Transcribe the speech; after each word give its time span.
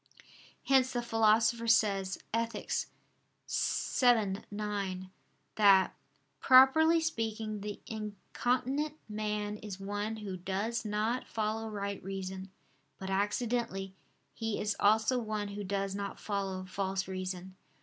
Hence 0.63 0.93
the 0.93 1.03
Philosopher 1.03 1.67
says 1.67 2.17
(Ethic. 2.33 2.71
vii, 3.47 4.37
9) 4.49 5.11
that 5.57 5.95
"properly 6.39 6.99
speaking 6.99 7.61
the 7.61 7.79
incontinent 7.85 8.95
man 9.07 9.57
is 9.57 9.79
one 9.79 10.15
who 10.15 10.37
does 10.37 10.83
not 10.83 11.27
follow 11.27 11.69
right 11.69 12.01
reason; 12.03 12.49
but 12.97 13.11
accidentally, 13.11 13.93
he 14.33 14.59
is 14.59 14.75
also 14.79 15.19
one 15.19 15.49
who 15.49 15.63
does 15.63 15.93
not 15.93 16.19
follow 16.19 16.65
false 16.65 17.07
reason." 17.07 17.55